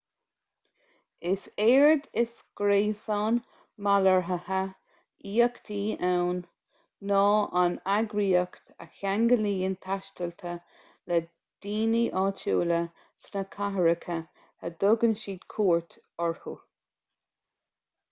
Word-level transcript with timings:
is 1.31 1.41
éard 1.63 2.05
is 2.21 2.31
gréasán 2.59 3.35
malartaithe 3.87 4.61
aíochta 5.25 5.77
ann 6.11 6.39
ná 7.11 7.19
an 7.63 7.75
eagraíocht 7.97 8.71
a 8.85 8.87
cheanglaíonn 8.95 9.75
taistealaithe 9.87 10.53
le 11.11 11.19
daoine 11.67 12.01
áitiúla 12.23 12.79
sna 13.27 13.43
cathracha 13.57 14.17
a 14.65 14.73
dtugann 14.81 15.13
siad 15.25 15.45
cuairt 15.57 15.99
orthu 16.29 16.55